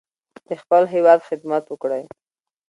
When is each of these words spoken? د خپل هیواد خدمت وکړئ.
د 0.47 0.49
خپل 0.61 0.83
هیواد 0.93 1.19
خدمت 1.29 1.63
وکړئ. 1.67 2.03